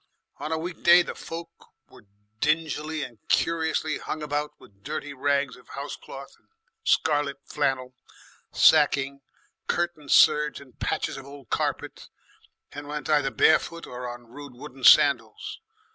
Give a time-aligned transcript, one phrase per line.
[0.39, 1.51] On a weekday the folk
[1.87, 2.05] were
[2.39, 6.47] dingily and curiously hung about with dirty rags of housecloth and
[6.83, 7.93] scarlet flannel,
[8.51, 9.21] sacking,
[9.67, 12.09] curtain serge, and patches of old carpet,
[12.71, 15.59] and went either bare footed or on rude wooden sandals.